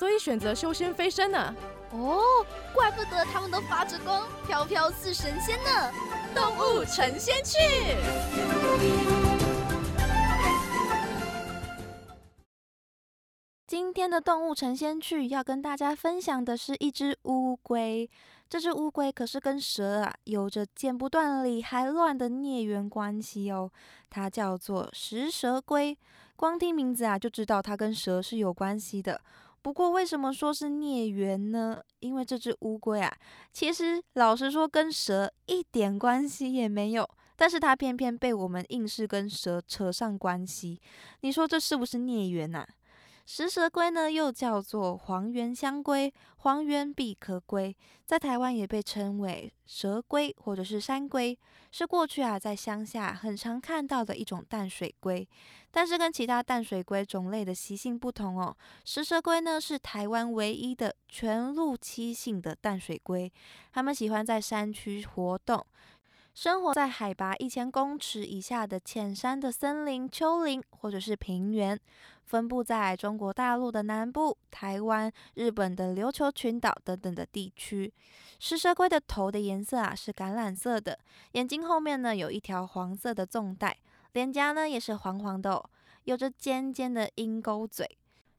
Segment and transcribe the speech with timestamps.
[0.00, 1.54] 所以选择修仙飞升呢。
[1.90, 2.22] 哦，
[2.72, 5.92] 怪不得他们都发着光，飘飘似神仙呢！
[6.34, 7.58] 动物成仙去。
[13.66, 18.08] 今天的动物成仙去要跟大家分享的是一只乌龟。
[18.48, 23.70] 这只乌龟可是跟蛇啊有着剪不断理还乱的孽缘关系哦。
[24.08, 25.94] 它叫做食蛇龟，
[26.36, 29.20] 光听名字啊就知道它跟蛇是有关系的。
[29.62, 31.82] 不过，为什么说是孽缘呢？
[31.98, 33.14] 因为这只乌龟啊，
[33.52, 40.80] 其实老实说跟蛇一点关系也没有，但是它偏偏被我们硬是跟蛇扯上关系。
[41.20, 42.66] 你说这是不是孽缘呐？
[43.32, 51.38] 食蛇龟呢，又叫做黄缘香龟、黄缘闭壳龟，在台湾也被称为蛇龟或者是山龟，
[51.70, 55.26] 是过去啊在乡下很常看到的一种淡水龟。
[55.70, 63.32] 但是跟其他淡水龟种类的习性不同哦，食蛇龟呢是台湾唯一的全陆栖性的淡水龟，
[63.72, 65.64] 它们喜欢在山区活动。
[66.32, 71.78] 生活在海拔一千公尺以下的浅山的森林、丘陵或者是平原，
[72.24, 77.92] 分布在中国大陆的南部、台湾、日本的琉球群岛等等的地区。
[78.38, 80.98] 食蛇龟的头的颜色啊是橄榄色的，
[81.32, 83.76] 眼睛后面呢有一条黄色的纵带，
[84.12, 85.70] 脸颊呢也是黄黄的，哦
[86.04, 87.86] 有着尖尖的鹰钩嘴。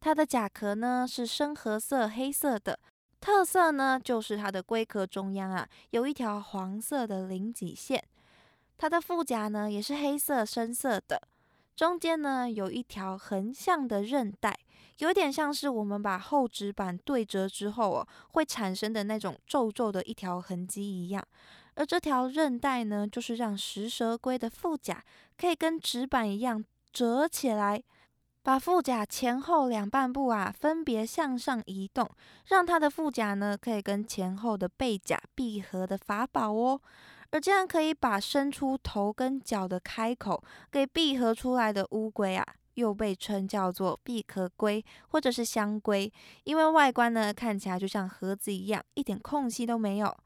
[0.00, 2.78] 它的甲壳呢是深褐色、黑色的。
[3.26, 8.00] 特色呢，就是它的龟壳中央啊，有一条黄色的鳞脊线。
[8.78, 11.20] 它的腹甲呢，也是黑色深色的，
[11.74, 14.56] 中间呢有一条横向的韧带，
[14.98, 21.20] 有点像是我们把厚纸板对折之后哦，会产生的那种皱皱的一条痕迹一样。
[21.74, 25.02] 而这条韧带呢，就是让食蛇龟的腹甲
[25.36, 27.82] 可以跟纸板一样折起来。
[28.46, 32.08] 把腹甲前后两半部啊分别向上移动，
[32.44, 36.80] 让它的腹甲呢可以跟前后的背甲闭合的法宝哦。
[37.32, 40.40] 而这样可以把伸出头跟脚的开口
[40.70, 46.12] 给闭合出来的乌龟啊，又被称叫做闭壳龟或者是香龟，
[46.44, 50.16] 因为外观呢看起来就像盒子一样，一点空隙都没有。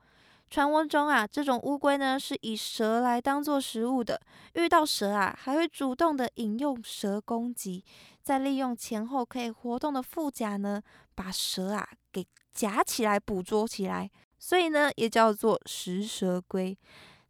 [0.50, 4.20] 传闻中啊，这种乌龟呢是以蛇来当做食物的，
[4.54, 7.84] 遇到蛇啊还会主动的引诱蛇攻击，
[8.22, 10.82] 再利用前后可以活动的腹甲呢，
[11.14, 16.76] 把蛇啊给夹起来捕捉起来，所以呢也叫做食蛇龟。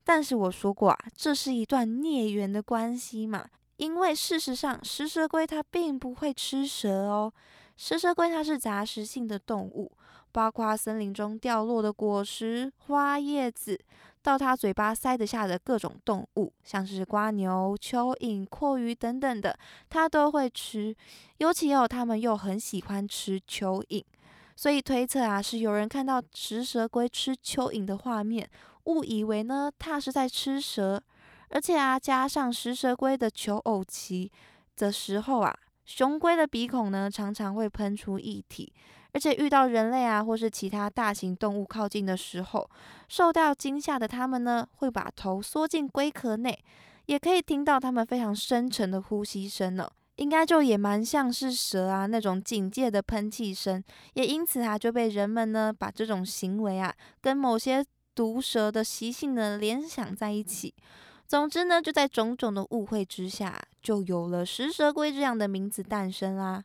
[0.02, 7.32] 但是我说过啊，这是一段孽缘的关系嘛，因为事实上食蛇龟它并不会吃蛇哦，
[7.80, 9.90] 食蛇龟它是杂食性的动物。
[10.32, 13.76] 包括森林中掉落的果实、花叶子，
[14.22, 19.58] 到它嘴巴塞得下的各种动物，像是瓜牛、蚯蚓、阔鱼等等的，
[19.88, 20.94] 它都会吃。
[21.38, 24.04] 尤其哦，它们又很喜欢吃蚯蚓，
[24.54, 28.48] 所以推测啊，是有人看到食蛇龟吃蚯蚓的画面，
[28.84, 31.02] 误以为呢它是在吃蛇。
[31.48, 34.30] 而且啊，加上食蛇龟的求偶期
[34.76, 35.52] 的时候啊，
[35.84, 38.72] 雄龟的鼻孔呢常常会喷出液体。
[39.12, 42.70] 而且遇到人类啊，或是其他大型动物靠近的时候，
[43.08, 46.56] 受到惊吓的它们呢，会把头缩进龟壳内，
[47.06, 49.90] 也可以听到它们非常深沉的呼吸声呢。
[50.14, 53.82] 应该就也蛮像是蛇啊那种警戒的喷气声，
[54.14, 60.72] 也因此啊就被人们呢把这种行为啊跟某些毒蛇的习性呢联想在一起。
[61.30, 66.64] 总之呢，就在种种的误会之下，就有了食蛇龟这样的名字诞生啦。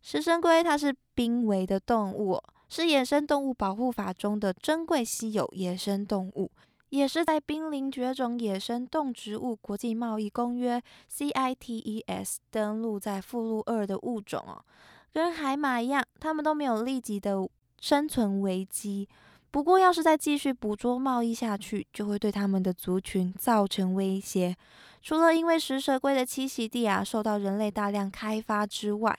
[0.00, 6.50] 食蛇龟它是濒危的动物，是野生动物保护法中的珍贵稀有野生动物，
[6.88, 10.82] 也是在濒临绝种野生动植物国际贸易公约
[11.14, 14.64] （CITES） 登录在附录二的物种哦。
[15.12, 17.46] 跟海马一样，它们都没有立即的
[17.78, 19.06] 生存危机。
[19.50, 24.56] 不过，要是再继续捕捉贸易下去，就会对它们的族群造成威胁。
[25.02, 29.18] 除了因为食蛇龟的栖息地啊受到人类大量开发之外，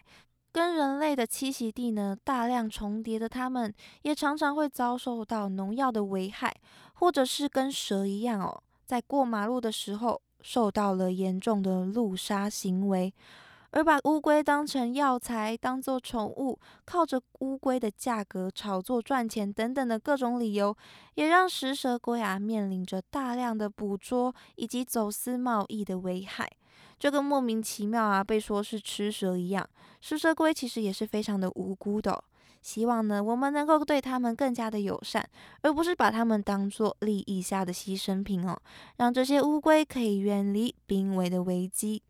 [0.53, 3.73] 跟人类的栖息地呢大量重叠的，它们
[4.03, 6.55] 也常常会遭受到农药的危害，
[6.93, 13.13] 或者是跟蛇一样哦，在过马路的时候受到了严重的路杀行为。
[13.71, 20.75] 而把乌龟当成药材、当做宠物，靠着乌龟的价格炒作赚钱等等的各种理由，
[21.15, 26.47] 也让食蛇龟啊面临着大量的捕捉以及走私贸易的危害。
[26.99, 29.67] 就跟莫名其妙啊被说是吃蛇一样，
[30.01, 32.23] 食蛇龟其实也是非常的无辜的。
[32.61, 35.27] 希望呢，我们能够对他们更加的友善，
[35.63, 38.55] 而不是把他们当做利益下的牺牲品哦，
[38.97, 42.03] 让这些乌龟可以远离濒危的危机。